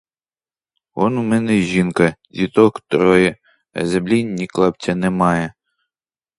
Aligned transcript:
Он 0.93 1.17
у 1.17 1.23
мене 1.23 1.61
жінка, 1.61 2.15
діток 2.31 2.81
троє, 2.81 3.37
а 3.73 3.85
землі 3.85 4.23
ні 4.23 4.47
клаптя 4.47 4.95
немає. 4.95 5.53